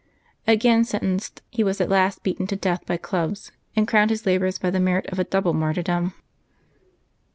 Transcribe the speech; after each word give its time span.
Again 0.47 0.83
sentenced, 0.83 1.43
he 1.51 1.63
was 1.63 1.79
at 1.79 1.87
last 1.87 2.23
beaten 2.23 2.47
to 2.47 2.55
death 2.55 2.83
by 2.87 2.97
clubs, 2.97 3.51
and 3.75 3.87
crowned 3.87 4.09
his 4.09 4.25
labors 4.25 4.57
by 4.57 4.71
the 4.71 4.79
merit 4.79 5.05
of 5.11 5.19
a 5.19 5.23
double 5.23 5.53
martyrdom. 5.53 6.15